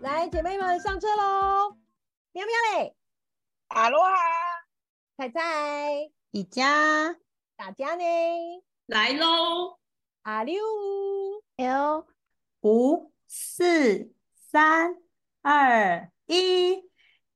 [0.00, 1.76] 来，姐妹们上车喽！
[2.32, 2.96] 喵喵嘞，
[3.68, 4.16] 阿罗哈，
[5.16, 7.14] 菜菜，宜家，
[7.56, 8.04] 大家呢？
[8.86, 9.78] 来喽！
[10.22, 10.60] 阿六
[11.56, 12.06] ，L，
[12.62, 14.96] 五四三
[15.42, 16.82] 二一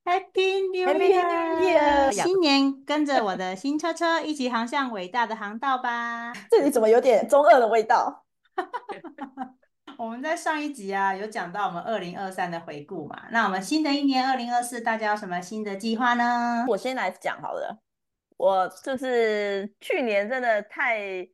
[0.05, 2.11] ，Happy New Year！
[2.11, 6.33] 新年跟着我的新车车一起航向伟大的航道吧！
[6.51, 8.25] 这里怎么有点中二的味道？
[10.01, 16.65] 我们在上一集啊有讲到我们二零二三的回顾嘛，那我们新的一年二零二四，大家有什么新的计划呢？
[16.69, 17.79] 我先来讲好了，
[18.39, 21.29] 我就是去年真的太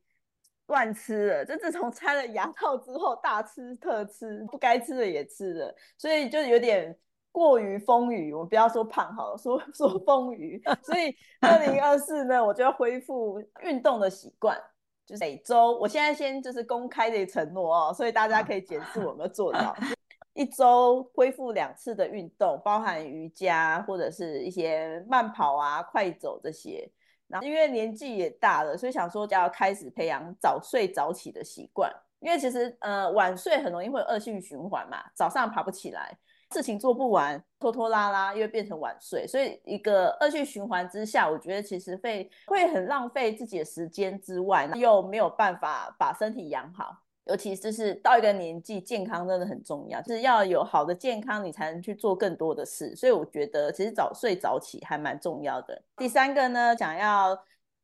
[0.65, 6.93] 乱吃了，就自从拆了牙套之后，大吃特吃，不该吃的也吃了，所以就有点
[7.31, 8.37] 过于丰腴。
[8.37, 10.61] 我不要说胖好了，说 说丰腴。
[10.83, 14.61] 所以二零二四呢，我就要恢复运动的习惯。
[15.07, 19.73] 就是每周，我现在先就是公开的承诺哦，所以大家可以检视我们做到
[20.35, 26.87] 一周恢复两次的运动，包含瑜伽或者是一些慢跑啊、快走这些。
[27.27, 36.17] 然后因为年纪也大了，所以想说就要开始培养早睡早起的习惯，因为其实呃晚睡很容易会恶性循环嘛，早上爬不起来。
[36.51, 46.95] 事情做不完，拖拖拉拉，又变成晚睡，所以一个恶性循环之下，我觉得其实会会很浪费自己的时间之外，又没有办法把身体养好。
[47.25, 52.95] 尤其就是到一个年纪，健康真的很重要，就是要有好的健康，你才能去做更多的事。
[52.95, 55.83] 所以我觉得其实早睡早起还蛮重要的。
[55.97, 57.37] 第三个呢，想要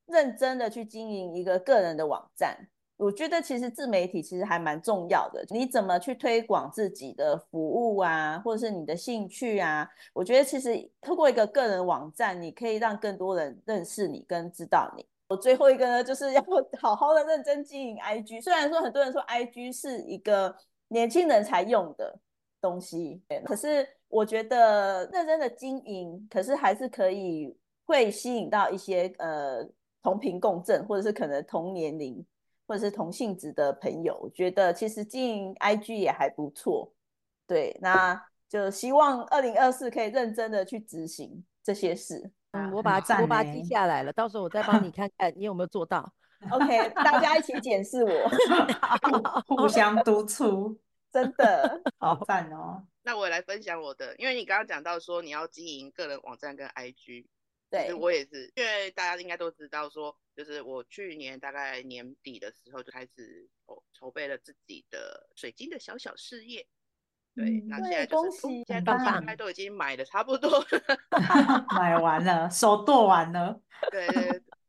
[0.05, 2.57] 认真的去经营一个个人的网站。
[2.95, 9.89] 我觉得其实自媒体其实还蛮重要的，你怎么去推广自己的服务啊，或者是你的兴趣啊？
[10.13, 15.05] 我觉得其实通过一个个人网站，你可以让更多人认识你跟知道你。
[15.27, 16.45] 我最后一个呢，就是要
[16.79, 18.41] 好好的认真经营 IG。
[18.41, 20.55] 虽然说很多人说 IG 是一个
[20.89, 22.19] 年轻人才用的
[22.61, 29.67] 东西，可是我觉得认真的经营，可是还是可以会吸引到一些呃
[30.03, 32.23] 同频共振，或者是可能同年龄。
[32.67, 36.93] 或者是同性质的朋友，我觉得其实经营 IG 也还不错。
[37.45, 42.31] 对，那就希望二零二四可以认真的去执行这些事。
[42.51, 46.13] 嗯，我把它我把它记下来了，到时候我再帮你看看你有没有做到。
[46.51, 48.11] OK，大家一起检视我
[49.47, 50.79] 互相督促，
[51.11, 52.83] 真的好赞哦。
[53.01, 57.25] 那我来分享我的，因为你刚刚讲到说你要经营个人网站跟 IG。
[57.73, 66.67] 对，我也是，因为大家应该都知道，说就是我去年大概年底的时候就开始筹筹备了自己的水晶的小小事业。
[67.33, 70.63] 对，那现在就是现在东西应该都已经买的差不多，
[71.75, 73.59] 买完了，手剁完了，
[73.89, 74.07] 对，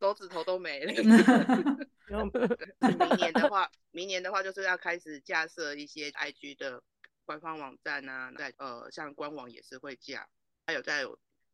[0.00, 0.92] 手指头都没了。
[2.08, 6.82] 明年的话，明年的话就是要开始架设一些 IG 的
[7.26, 10.26] 官方网站啊，在呃像官网也是会架，
[10.66, 11.04] 还有在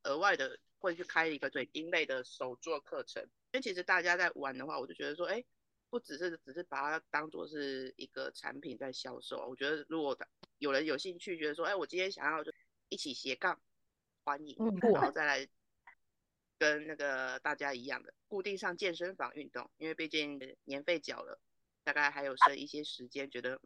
[0.04, 0.60] 额外的。
[0.80, 5.44] 会去开一个水晶类的手作课程，因为其实大家在玩的话，我就觉得说，哎，
[5.90, 9.46] 不只是只是把它当做是一个产品在销售。
[9.46, 10.18] 我觉得如果
[10.58, 12.50] 有人有兴趣，觉得说，哎，我今天想要就
[12.88, 13.60] 一起斜杠，
[14.24, 14.56] 欢迎，
[14.92, 15.46] 然后再来
[16.58, 21.38] 跟那个大家一样的固定上健身房运动，因为毕竟年费缴了，
[21.84, 23.60] 大概还有剩一些时间，觉得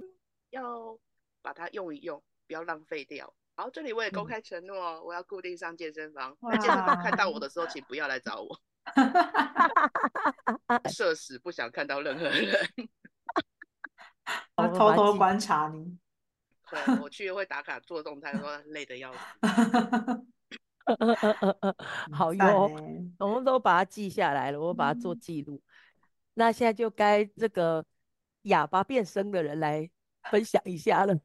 [0.50, 0.98] 要
[1.42, 3.34] 把它用一用，不要浪费掉。
[3.56, 6.37] 好，这里我也公开承诺，我要固定上健身房。
[6.50, 8.60] 在健身房看到我的时候， 请不要来找我。
[10.91, 12.69] 社死不想看到任何人。
[14.56, 15.97] 我偷偷观察你。
[16.69, 19.19] 对， 我去会打卡做动态，说累的要死。
[22.12, 22.69] 好哟，
[23.20, 25.62] 我们都把它记下来了，我把它做记录。
[26.34, 27.87] 那现在就该这个
[28.43, 29.88] 哑巴变声的人来
[30.25, 31.16] 分享一下了，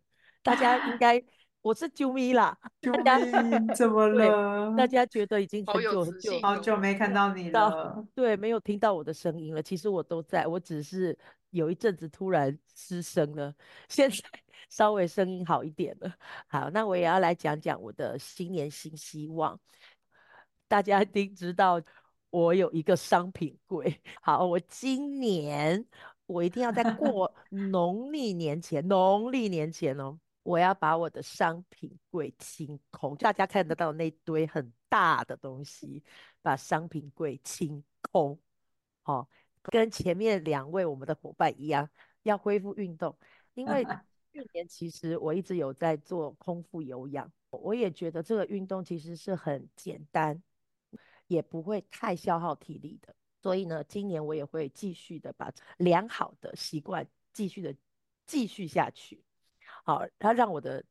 [0.43, 1.19] 大家应该。
[1.61, 4.75] 我是啾咪啦， 啾咪怎么了？
[4.77, 9.61] 大家觉得已经很久很久好久没看到你了，对，没有听到我的声音了。
[9.61, 11.17] 其实我都在，我只是
[11.49, 13.53] 有一阵子突然失声了，
[13.89, 14.17] 现在
[14.69, 16.13] 稍微声音好一点了。
[16.47, 19.59] 好，那我也要来讲讲我的新年新希望。
[20.67, 21.81] 大家一定知道
[22.29, 24.01] 我有一个商品柜。
[24.21, 25.85] 好，我今年
[26.25, 30.17] 我一定要在过农历年前，农历年前哦。
[30.49, 36.03] 我要把我的商品柜清空，大家看得到那堆很大的东西，
[36.41, 38.39] 把商品柜清空。
[39.03, 39.29] 好，
[39.61, 41.87] 跟前面两位我们的伙伴一样，
[42.23, 43.15] 要恢复运动。
[43.53, 43.83] 因为
[44.33, 50.41] 去年其实我一直有在做空腹有氧，我也觉得这个运动其实是很简单，
[51.27, 53.13] 也不会太消耗体力的。
[53.43, 57.75] 所以呢，今年我也会继续的把良好的习惯继续的
[58.25, 59.23] 继续下去。
[59.89, 60.83] 好，他让我的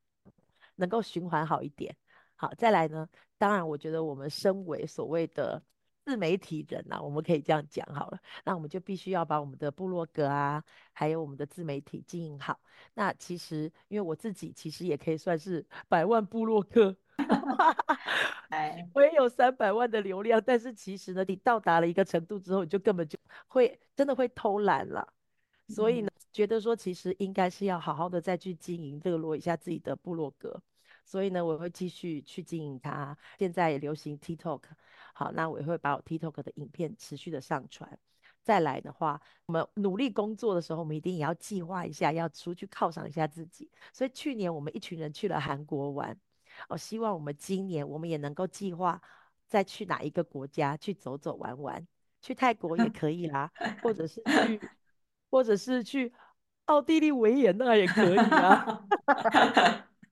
[0.75, 1.95] 能够循环好一点。
[2.35, 3.09] 好，再来呢，
[3.39, 5.63] 当然我觉得我们身为所谓的
[6.05, 10.61] 自媒体人啊，我们可以这样讲好了，那我们就必须要把我们的部落格啊，
[10.93, 12.59] 还有我们的自媒体经营好。
[12.95, 16.97] 那其实因为我自己其实也可以算是 百万部落客。
[18.51, 23.17] 哎，我也有三百万的流量，但是其实呢，你到达了一个程度之后，你就根本就
[23.47, 25.13] 会真的会偷懒了。
[25.69, 30.61] 所以呢，觉得说其实应该是要好好的再去经营这个罗一下自己的部落格。
[31.05, 33.17] 所以呢，我会继续去经营它。
[33.39, 34.63] 现在也流行 TikTok，
[35.15, 37.99] 好，那我也会把我 TikTok 的影片持续的上传。
[38.43, 43.71] 再来的话，我们努力工作的时候，我们一定也要计划一下，要出去犒赏一下自己。
[43.93, 46.19] 所以去年我们一群人去了韩国玩。
[46.69, 49.01] 我希望我们今年我们也能够计划
[49.47, 51.87] 再去哪一个国家去走走玩玩，
[52.21, 53.51] 去泰国也 可以啦，
[53.83, 54.61] 或者是去，
[55.31, 56.13] 或者是去
[56.67, 58.85] 奥地利维也纳也可以啊，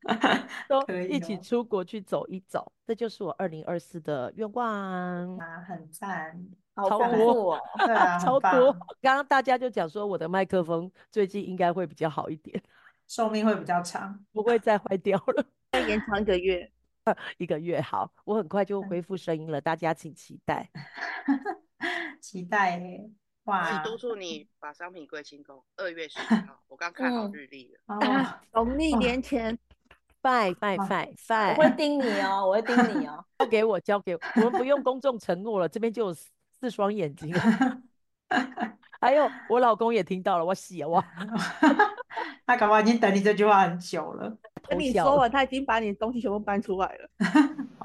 [0.69, 6.39] 都一起出国去走一走，这就是我二零二四的愿望啊，很赞，
[6.77, 8.73] 超多，对啊，超多。
[9.01, 12.63] 刚刚大家就讲说我的麦克风最近应该会比较好一点，
[13.07, 15.45] 寿命会比较长，不会再坏掉了。
[15.73, 16.71] 再延长一个月，
[17.37, 20.71] 一个月好，我很快就恢复声音了，大家请期待。
[22.21, 22.81] 期待
[23.47, 23.79] 哇！
[23.85, 25.63] 督促你把商品归清空。
[25.77, 27.95] 二月十号，我刚看好日历了。
[27.95, 29.57] 啊，农历年前，
[30.21, 31.55] 拜拜拜拜！
[31.57, 33.25] 我会盯你哦，我会盯你哦。
[33.39, 37.33] 交给我，交给我，我们不用公众承诺了，这边就有四双眼睛。
[39.01, 41.05] 还有我老公也听到了，我喜哇！
[42.47, 44.37] 他搞不好已经等你这句话很久了。
[44.69, 47.09] 跟你说完，他已经把你的东西全部搬出来了。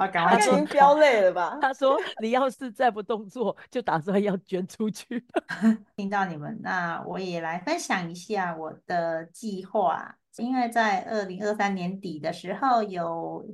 [0.02, 1.58] 我赶快已经飙泪了吧？
[1.62, 5.26] 他说：“你要是再不动作，就打算要捐出去。
[5.96, 10.16] ”听到你们，那我也来分享一下我的计划。
[10.38, 13.46] 因为在二零二三年底的时候有。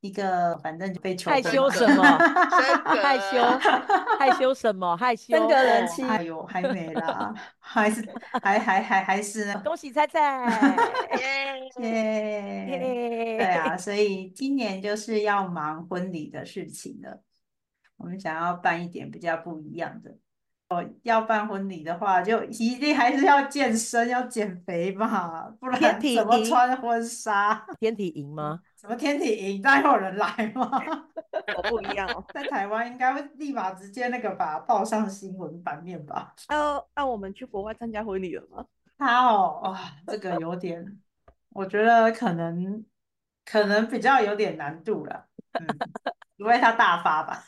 [0.00, 2.02] 一个反正就被求害羞什么？
[2.02, 3.42] 害羞
[4.18, 4.96] 害羞什么？
[4.96, 6.02] 害羞升个人气？
[6.02, 8.02] 哎呦，还没啦，还是
[8.42, 10.46] 还还还还是恭喜菜菜，
[11.78, 13.38] 耶！
[13.38, 17.22] 对啊，所以今年就是要忙婚礼的事情了。
[17.98, 20.16] 我们想要办一点比较不一样的。
[20.70, 27.66] 哦，要办婚礼的话，就一定还是要健身，要减肥嘛， 不然怎么穿婚纱？
[27.80, 28.60] 天体营吗？
[28.80, 29.60] 什么天体营？
[29.62, 30.70] 那有人来吗？
[31.56, 36.32] 我不一样哦， 在台湾应该会立马直接那个吧，报上新闻版面吧。
[36.48, 38.64] 哦，那我们去国外参加婚礼了吗？
[38.96, 41.00] 他哦，哇，这个有点，
[41.48, 42.84] 我觉得可能
[43.44, 45.66] 可能比较有点难度了，嗯，
[46.38, 47.42] 除非他大发吧。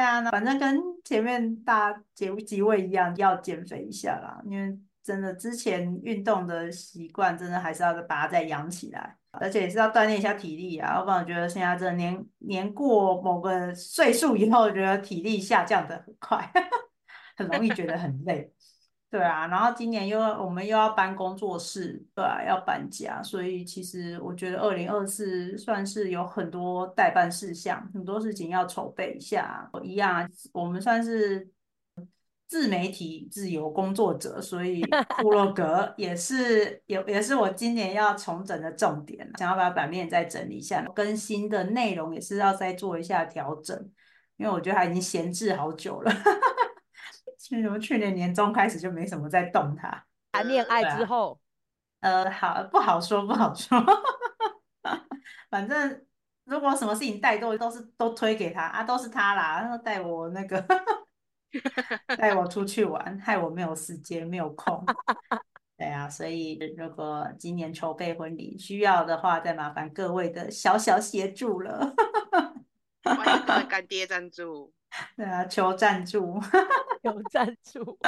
[0.00, 4.40] 对啊，反正跟前面大几几位一样，要减肥一下啦。
[4.46, 10.94] 因为真的之前运动的习惯，真的还是要把它再养起来，而且也是要锻炼一下体力啊。
[10.94, 16.50] 要不然我觉得现在这年年过某个岁数以后，觉得体力下降的很快，
[17.36, 18.50] 很容易觉得很累。
[19.10, 29.68] 对啊，然后今年又我们又要搬工作室，对啊，要搬家，所以其实我觉得二零二四算是有很多待办事项，很多事情要筹备一下。
[29.82, 31.50] 一样，我们算是
[32.46, 34.80] 自媒体自由工作者，所以
[35.20, 43.76] 部落格也是也也是我今年要重整的重点，想要把版面再整理一下，更新的内容也是要再做一下调整，
[44.36, 46.12] 因为我觉得它已经闲置好久了。
[47.50, 47.76] 去什么？
[47.80, 50.04] 去年年中开始就没什么在动它。
[50.30, 51.40] 谈恋爱之后，
[51.98, 53.84] 呃，好不好说，不好说。
[55.50, 56.06] 反正
[56.44, 60.64] 如果什么事情带动，都是都推给他啊，都是他啦，然后带我那个
[62.16, 64.84] 带我出去玩，害我没有时间，没有空。
[65.76, 71.92] 对啊，所以如果今年筹备婚礼需要的话，再麻烦各位的小小协助了。
[73.68, 74.72] 干爹赞助。
[75.16, 76.40] 对啊，求赞助，
[77.02, 77.98] 求赞助。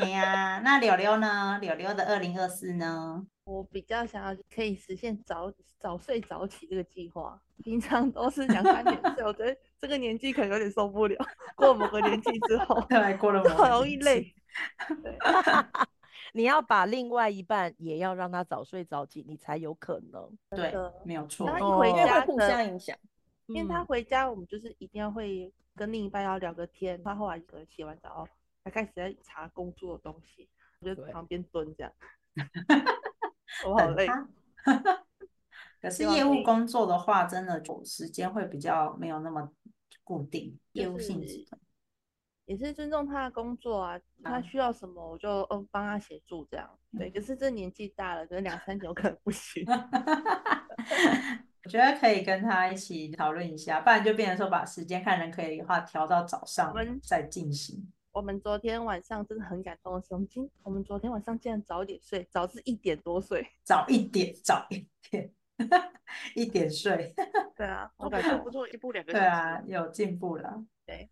[0.00, 1.58] 哎呀，那柳柳呢？
[1.60, 3.26] 柳柳的二零二四呢？
[3.44, 7.40] 我比较想要可以实现早早睡早起这个计划。
[7.64, 11.16] 平常都是两三点睡，我觉得这个年纪可能有点受不了。
[11.56, 14.32] 过某个年纪之后，对，过了很容易累。
[15.02, 15.18] 对，
[16.32, 20.30] 你要把另外一半也要让他早睡早起，你才有可能。
[20.50, 20.72] 对，
[21.04, 21.48] 没有错。
[21.58, 22.96] 一回家互相影响。
[23.48, 27.02] 因为他回家，我们就是一定要会跟另一半要聊个天。
[27.02, 28.28] 他后来可能洗完澡，
[28.62, 30.48] 他开始在查工作的东西，
[30.80, 31.92] 我就旁边蹲这样。
[33.66, 34.06] 我好累。
[35.80, 39.50] 可是业务工作的话，真的就时间会比较没有那么
[40.04, 41.58] 固定，业务性质的。
[42.44, 46.78] 也是尊重他的工作啊，他需要什么我就嗯帮他协助这样。
[46.98, 49.64] 对，可是这年纪大了，可能两三年可能不行。
[51.64, 57.90] 我觉得可以跟他一起讨论一下，不然就变成说把时间看人可以的话调到早上再进行。
[58.12, 65.30] 我们昨天晚上真的很感动的是，我们今我们昨天晚上竟然早点睡，早是一点多睡，早一点，早一点，
[66.34, 67.14] 一点睡。
[67.54, 69.12] 对啊，我感觉不错，一步两个。
[69.12, 70.64] 对啊，有进步了。
[70.86, 71.08] 对，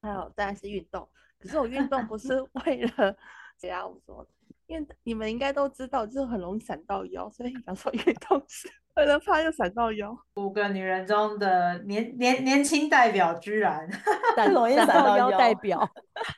[0.00, 3.16] 还有当然是运动，可是我运动不是 为了
[3.58, 4.26] 解压我说，
[4.66, 10.16] 因为你们应该都知道，就是很容易闪到腰，所以想说运动是为了怕又闪到腰。
[10.36, 13.88] 五个女人中的年年年轻代表居然
[14.34, 15.88] 闪 容易闪到腰代表，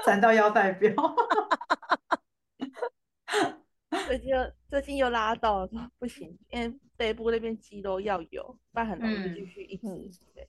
[0.05, 0.93] 闪到腰代表。
[4.07, 9.89] 最近又最近又拉到了，不行，因为背部那边肌肉要有，不然很容易继续一直。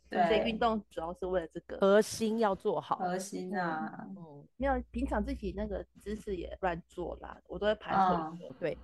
[0.10, 2.98] 对，所以运动主要是为了这个核心要做好。
[2.98, 8.52] 核心啊，嗯，没有平常自己那个姿势也乱做啦，我都会盘腿。
[8.60, 8.78] 对。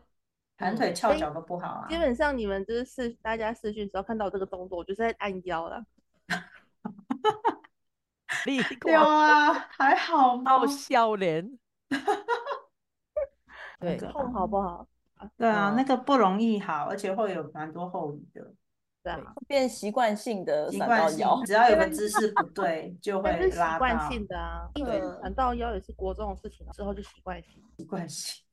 [0.58, 1.88] 盘腿翘脚都不好啊！
[1.90, 5.84] 基本上你们就是视大家视讯，只要看到这个动作，我就是在按腰了。
[8.88, 10.66] 有啊，还好吗？
[10.68, 11.60] 笑脸。
[13.82, 14.88] 对，痛好不好？
[15.38, 18.54] 对啊，那个不容易好，而且会有蛮多后遗的。
[19.04, 27.62] 对啊，变习惯性的闪到腰，只要有个姿势不对，就会拉习惯性的啊，对，闪到腰也是国中的事情，之后就习惯性。
[27.78, 28.44] 习惯性。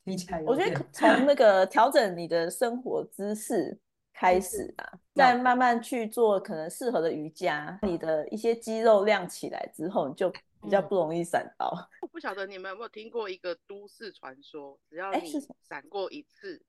[0.45, 3.79] 我觉得 从那个调整你的生活姿势
[4.13, 10.29] 开始啊，再慢慢去做可能适合的瑜伽，你的一些肌肉亮起来之后，你就
[10.61, 11.73] 比较不容易闪到。
[12.23, 15.29] 不晓得你们有没有听过一个都市传说，只要你
[15.69, 16.65] 闪过一次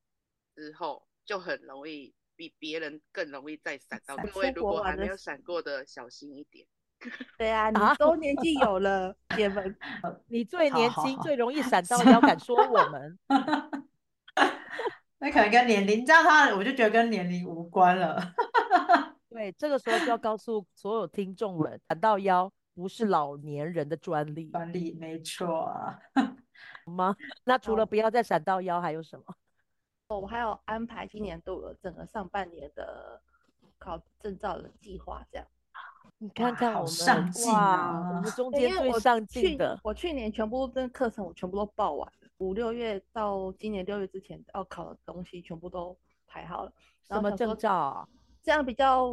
[0.55, 4.17] 之后，就很容易比别人更容易再闪到。
[4.17, 6.65] 因为如果还没有闪过的，小心一点。
[7.37, 9.77] 对啊，你都年纪有了，姐们，
[10.25, 13.19] 你最年轻，最容易闪到腰，敢说我们？
[15.19, 18.33] 那可能跟年龄，这样他我就觉得跟年龄无关了。
[19.29, 24.49] 对，这个时候就要告诉所有听众们，闪到腰不是老年人的专利。
[24.49, 25.71] 专利没错，
[26.85, 27.15] 好吗？
[27.43, 29.25] 那除了不要再闪到腰，还有什么？
[30.09, 33.21] 哦，我还有安排今年度的整个上半年的
[33.77, 35.47] 考证照的计划，这样。
[36.19, 39.79] 你看看我们哇，我们中间最上进的。
[39.83, 46.71] 我去年全部的课程我全部都报完了，五六月到今年六月之前要考的东西全部都排好了。
[47.07, 48.07] 什么证照啊？
[48.41, 49.09] 这样比较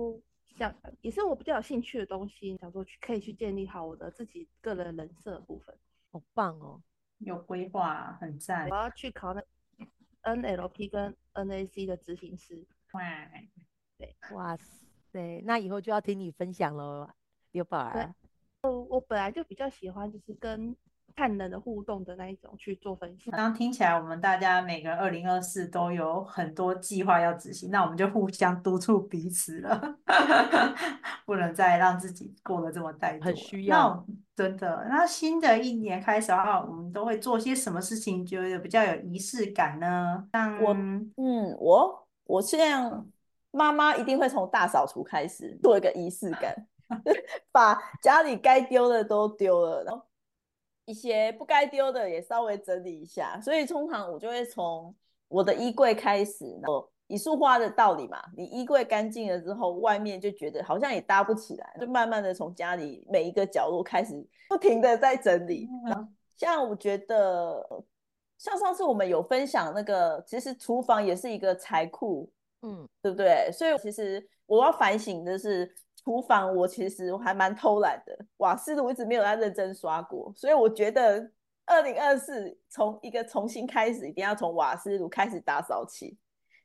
[0.61, 5.75] 像，也是我比较有兴趣的东西，想说去可以去建立好我的自己个人人设部分。
[6.13, 6.83] 好棒哦，
[7.19, 8.69] 有规划，很赞。
[8.69, 9.43] 我要去考那
[10.23, 12.67] NLP 跟 NAC 的执行师。
[12.93, 13.01] 哇，
[13.97, 15.41] 对，哇塞。
[15.47, 17.09] 那以后就要听你分享喽，
[17.53, 18.15] 刘宝儿。
[18.61, 20.77] 我我本来就比较喜欢，就是跟
[21.21, 23.31] 看人的互动的那一种去做分享。
[23.33, 29.99] 刚刚听起来，我们大家每个二零二四都有很多计划要执行，那我们就互相督促彼此了，
[31.27, 33.25] 不能再让自己过得这么怠惰。
[33.25, 34.03] 很需要，
[34.35, 34.87] 真的。
[34.89, 40.27] 那新的一年开始的话，我们都会做些什么事情，觉得比较有仪式感呢？
[40.33, 43.07] 像我，嗯，我我这样。
[43.53, 46.55] 妈妈一定会从大扫除开始，做一个仪式感，
[47.51, 50.01] 把家里该丢的都丢了，然后
[50.85, 53.41] 一些不该丢的也稍微整理一下。
[53.41, 54.95] 所以通常我就会从
[55.29, 64.15] 我的衣柜开始，然后一束花的道理嘛，你衣柜干净了之后，外面就觉得好像也搭不起来，就慢慢的从家里每一个角落开始
[64.49, 65.69] 不停的在整理。
[66.37, 67.85] 像我觉得，
[68.39, 72.31] 像上次我们有分享那个，其实厨房也是一个财库。
[72.63, 73.51] 嗯，对不对？
[73.51, 80.33] 所以其实我要反省的是，厨房我其实还蛮偷懒的，瓦斯炉一直没有在认真刷过。
[80.35, 81.31] 所以我觉得
[81.67, 86.17] 二零二四从一个重新开始，一定要从瓦斯炉开始打扫起。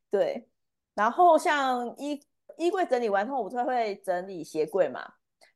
[0.09, 0.47] 对，
[0.93, 2.21] 然后像衣
[2.57, 5.01] 衣柜整理完后，我就会整理鞋柜嘛，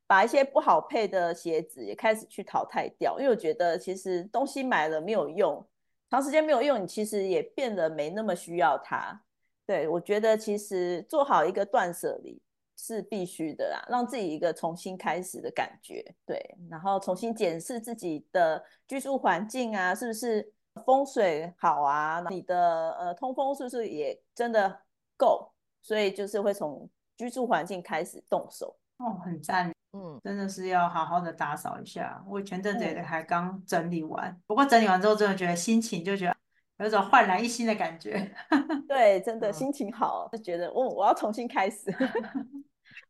[0.05, 5.65] 把一些不好配的鞋子也开始去淘汰掉，因为我觉得其实东西买了没有用，
[6.09, 9.23] 长时间没有用，你其实也变得没那么需要它。
[9.65, 12.41] 对，我觉得其实做好一个断舍离
[12.81, 16.03] 是必须的啦，让自己一个重新开始的感觉。
[16.25, 20.53] 对，然后重新检视自己的居住环境啊，是不是
[20.85, 22.23] 风水好啊？
[22.29, 24.81] 你的呃通风是不是也真的
[25.17, 25.51] 够？
[25.81, 28.77] 所以就是会从居住环境开始动手。
[28.97, 32.23] 哦，很赞，嗯，真的是要好好的打扫一下。
[32.27, 36.35] 我前阵子也还刚整理完，不过整理完之后，真的觉得心情就觉得。
[36.81, 38.33] 有种焕然一新的感觉，
[38.87, 41.93] 对，真的心情好，就觉得我我要重新开始。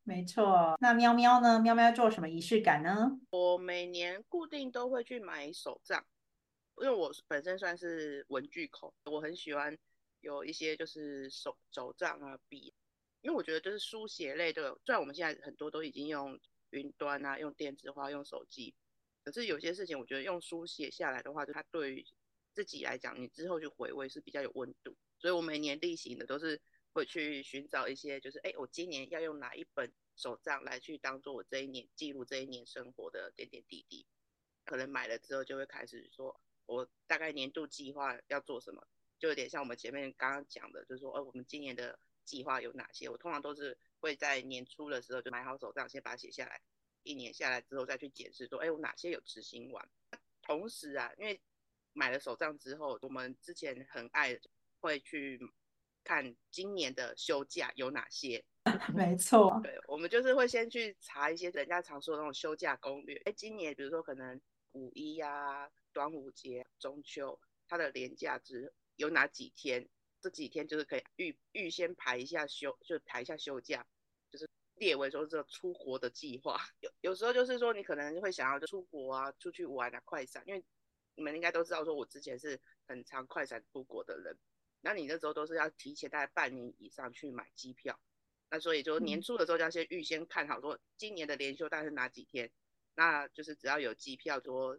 [0.09, 0.75] 没错。
[0.81, 1.59] 那喵喵呢？
[1.59, 3.19] 喵喵做什么仪式感呢？
[3.29, 6.03] 我每年固定都会去买手账，
[6.81, 9.77] 因为我本身算是文具控，我很喜欢
[10.21, 12.73] 有一些就是手手账啊笔，
[13.21, 16.39] 因为我觉得就是书写类的，虽然我们现在很多都已经用
[16.71, 18.73] 云端啊，用电子化，用手机，
[19.23, 22.05] 可是有些事情我觉得用书写下来的话，就它对于
[22.51, 26.59] 自己来讲，你之后去回味是比较有温度，所以我每年例行的都是
[26.93, 34.05] 会去寻找一些，就是哎，我今年要用哪一本手账来去当做我这一年记录这一年生活的点点滴滴。
[34.65, 43.09] 可能买了之后就会开始说，我大概年度计划要做什么，就有点像我们前面刚刚讲的，就是说，呃，我们今年的计划有哪些？
[43.09, 46.61] 我通常都是会在年初的时候就买好手账，先把它写下来，
[47.01, 49.89] 一年下来之后再去检视，说，哎，我哪些有执行完？
[50.43, 51.41] 同时啊，因为
[51.93, 54.39] 买了手账之后，我们之前很爱
[54.79, 55.39] 会去
[56.09, 58.43] 看今年的休假有哪些。
[58.95, 63.15] 没错，对，我们就是会先去查一些人家常说的那种休假攻略。
[63.25, 69.87] 哎，今年比如说可能五一呀、端午节、中秋，它的连假值有哪几天？
[70.19, 73.85] 这几天就是可以预预先排一下休，就排一下休假，
[74.31, 76.59] 就是列为说这出国的计划。
[76.79, 80.65] 有有时候就是说你可能会想要出国啊，出去玩啊，快闪，因为。
[81.15, 84.37] 你们应该都知道，说我之前是很常快闪出国的人，
[84.81, 87.99] 那你那时候都是要提前大概半年以上去买机票，
[88.49, 92.49] 那所以就年初的时候就要先预先看好，说今年的连休大概是哪几天，
[92.95, 94.77] 那就是只要有机票说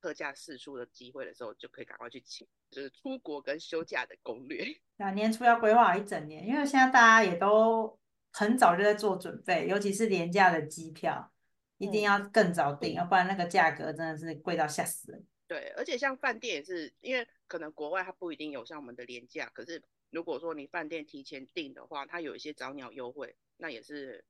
[0.00, 4.64] 特价试出的机会的时候，就可以赶快去请，就是出国跟休假的攻略。
[4.98, 7.98] 那年初要规划一整年，因为现在大家也都
[8.32, 11.32] 很早就在做准备，尤其是廉价的机票，
[11.78, 15.26] 一定要更早订，要不然那个价格真的是贵到吓死人。
[15.48, 24.22] 对，而且像饭店也是，因为可能国外它不一定有像我们的廉价，可是如果说你饭店提前订的话，它有一些早鸟优惠，那也是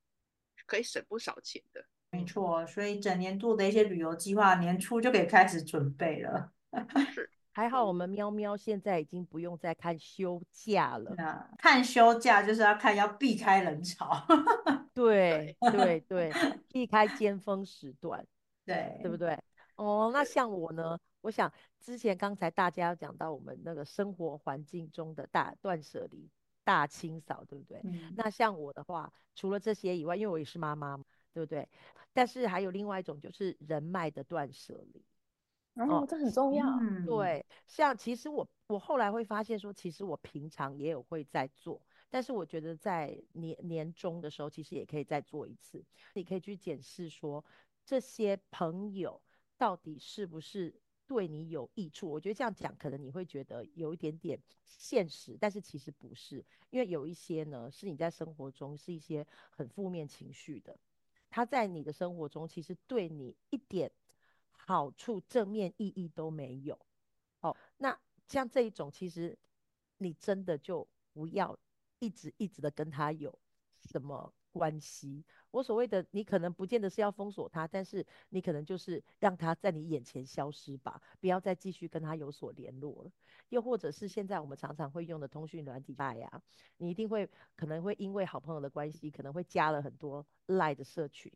[0.65, 1.85] 可以省不少钱的。
[2.11, 6.53] 没错，所以整年度的一些旅游计划，年初就可以开始准备了。
[7.13, 11.13] 是，还好我们喵喵现在已经不用再看休假了。
[11.17, 14.25] 那看休假就是要看要避开人潮。
[14.95, 16.31] 对对对，
[16.69, 18.25] 避开尖峰时段。
[18.65, 19.37] 对，对不对？
[19.75, 20.97] 哦，那像我呢？
[21.21, 26.29] 我想之前刚才大家讲到我们那个生活环境中的大断舍离、
[26.63, 27.81] 大清扫，对不对？
[27.83, 28.13] 嗯。
[28.15, 30.97] 那像我的话，除了这些以外，因为我也是妈妈，
[31.33, 31.67] 对不对？
[32.13, 35.03] 但是还有另外一种就是人脉的断舍离。
[35.75, 36.65] 哦，这很重要。
[36.79, 37.05] 嗯。
[37.05, 45.83] 对，像其实我我后来会发现说，其实我平常也有会在做，但是我觉得在年年终的时候，其实也可以再做一次。
[46.13, 47.43] 你可以去检视说
[47.83, 49.21] 这些朋友
[49.57, 50.73] 到底是不是。
[51.09, 60.79] 对你有益处，我觉得这样讲可能你会觉得有一点点现实，但是其实不是，因为有一些呢是你在生活中是一些很负面情绪的，
[61.27, 63.91] 他在你的生活中其实对你一点
[64.51, 66.77] 好处、正面意义都没有。
[67.39, 69.35] 哦，那像这一种，其实
[69.97, 71.57] 你真的就不要
[71.97, 73.35] 一直一直的跟他有
[73.91, 75.25] 什么关系。
[75.51, 83.11] 我所谓的，你可能不见得是要封锁他，但是你可能就是让他在你眼前消失吧，不要再继续跟他有所联络了。
[83.49, 86.41] 又或者是现在我们常常会用的通讯软体赖呀，
[86.77, 91.31] 你一定会可能会因为好朋友的关系，可能会加了很多赖的社群、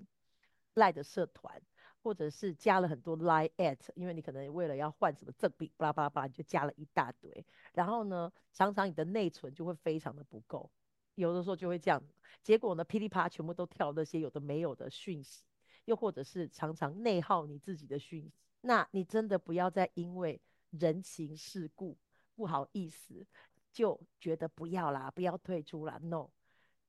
[0.75, 1.59] 赖的社团，
[2.03, 7.43] 或者是加了很多 lie at，因为你可能为了要换什么赠品，巴拉巴拉巴拉，你就加了一大堆。
[7.73, 10.69] 然后呢，常常你的内存就会非常的不够。
[11.15, 12.01] 有的时候就会这样，
[12.41, 15.43] 结果呢，噼里啪全部都跳那些有的没有的讯息，
[15.85, 21.97] 又或者是常常内耗你自己的讯息，那你真的不要再因为人情世故
[22.35, 23.25] 不好意思，
[23.71, 26.31] 就觉得不要啦，不要退出啦 n o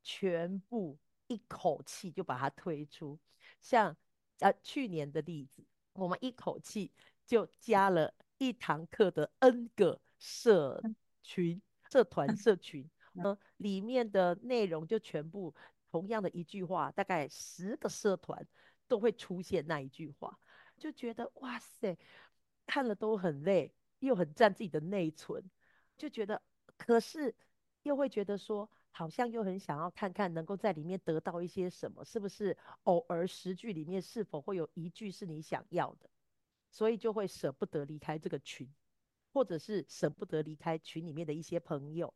[0.02, 3.18] 全部一口气就把它推出。
[3.60, 3.96] 像
[4.38, 6.90] 呃去年的例子，我们一口气
[7.26, 10.82] 就加了一堂课的 N 个社
[11.22, 11.60] 群、
[11.90, 12.88] 社团、社群。
[13.14, 15.54] 呢，里面的内容就全部
[15.90, 18.46] 同样的一句话，大概十个社团
[18.86, 20.38] 都会出现那一句话，
[20.76, 21.96] 就觉得哇塞，
[22.66, 25.42] 看了都很累，又很占自己的内存，
[25.96, 26.42] 就觉得，
[26.76, 27.34] 可是
[27.82, 36.10] 又会觉得说，好像又很想要看看能够在里面得到一些什么，是不是偶尔十句里面是否会有一句是你想要的，
[36.70, 38.68] 所以就会舍不得离开这个群，
[39.32, 42.12] 或者是舍不得离开群里面的一些朋友。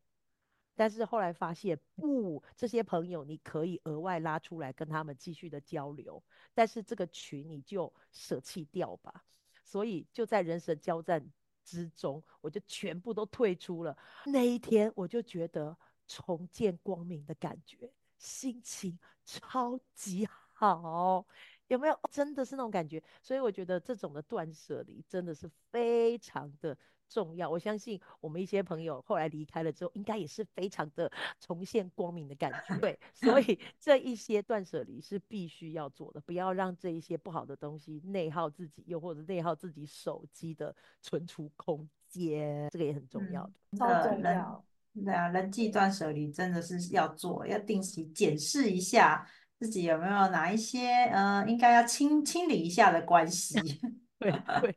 [0.79, 9.25] 但是后来发现，不，这些朋友你可以额外拉出来跟他们继续的交流，但是这个群你就舍弃掉吧。
[9.61, 11.21] 所以就在人神交战
[11.65, 13.97] 之中，我就全部都退出了。
[14.27, 15.75] 那一天我就觉得
[16.07, 21.27] 重见光明的感觉，心情超级好，
[21.69, 21.99] 有没有？
[22.11, 23.01] 真的是那种感觉。
[23.23, 26.77] 所以我觉得这种的断舍离真的是非常的。
[27.11, 32.77] 重要，我相信我们一些朋友后来离开了之后，应该也是非常的 重现光明的感觉。
[32.77, 44.63] 对，所以这一些断舍离是必须要做的，不要让这一些不好的东西内耗自己，又或者内耗自己手机的存储空间，这个也很重要的，超重要。
[44.93, 49.27] 对啊，人际断舍离真的是要做，要定期检视一下
[49.59, 53.59] 自己有没有哪一些呃应该要清清理一下的关系。
[54.17, 54.75] 对对。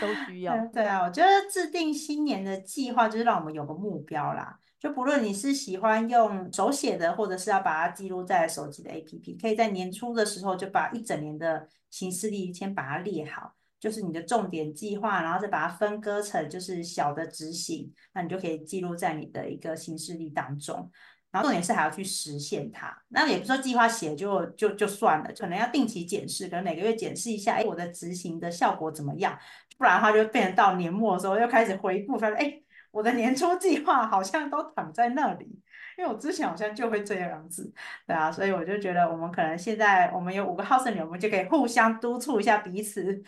[0.00, 0.66] 都需要。
[0.72, 4.58] 对啊，我觉得制定新年的计划就是让我们有个目标啦。
[4.80, 20.90] 就不论你是喜欢用手写的，或者是要把它记录在手机的 APP，可以在年初的时候就把一整年的行事历先把它列好，就是你的重点计划，然后再把它分割成就是小的执行，那你就可以记录在你的一个行事历当中。
[21.32, 29.38] 然后重点是还要去实现它，那也不说计划写就就就算了，可能要定期检视，可能每个月检视一下，哎，我的执行的效果怎么样？
[29.76, 35.44] 不然的话就变成到年末的时候又开始回顾，发现哎，我的年初计划好像都躺在那里，
[35.98, 37.70] 因为我之前好像就会这样子，
[38.06, 43.22] 对啊，所以我就觉得我们可能现在我们有五个好胜女，我们就可以互相督促一下彼此。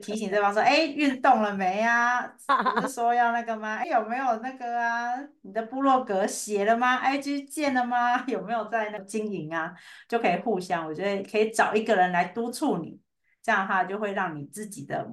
[0.00, 2.26] 提醒对方说：“哎，运动了没啊？
[2.74, 3.76] 不是说要那个吗？
[3.76, 5.14] 哎，有没有那个啊？
[5.42, 8.24] 你的部落格写了吗？IG 建了吗？
[8.28, 9.74] 有没有在那经营啊？
[10.08, 12.98] 就可以互相，我觉得可以找一个人来督促你，
[13.42, 15.06] 这样的话就会让你自己的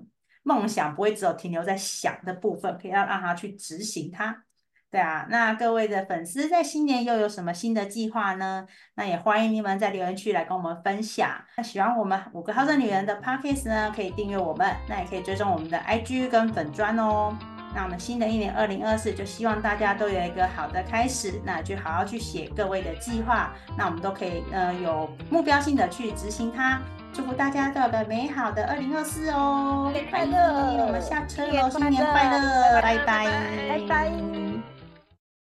[0.43, 4.43] 梦想不会只有停留在想的部分，可以要让他去执行它。”
[4.91, 8.67] 对啊，那各位的粉丝在新年又有什么新的计划呢？
[8.95, 11.29] 那也欢迎你们在留言区来跟我们分享。
[11.55, 17.33] 那喜欢我们五个好胜女人的 podcast 呢，可以订阅我们，那也可以追踪我们的 IG 跟粉砖哦。
[17.73, 26.81] 那我们新的一年二零二四，就希望大家都有一个好的开始，那就好好去写各位的计划，那我们都可以呃有目标性的去执行它。
[27.13, 29.89] 祝福大家都有个美好的二零二四哦！
[30.09, 30.85] 快乐！
[30.85, 33.25] 我们下车喽，新年快乐，拜拜，
[33.69, 34.50] 拜拜。